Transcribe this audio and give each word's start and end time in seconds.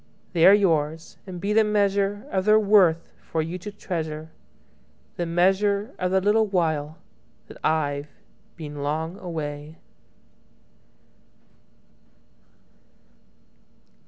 They 0.33 0.47
are 0.47 0.53
yours, 0.55 1.17
and 1.27 1.39
be 1.39 1.53
the 1.53 1.61
measureOf 1.61 2.43
their 2.45 2.59
worth 2.59 3.13
for 3.21 3.43
you 3.43 3.59
to 3.59 3.71
treasure, 3.71 4.31
The 5.17 5.27
measure 5.27 5.93
of 5.99 6.09
the 6.09 6.19
little 6.19 6.47
whileThat 6.47 7.57
I've 7.63 8.09
been 8.57 8.81
long 8.81 9.19
away. 9.19 9.77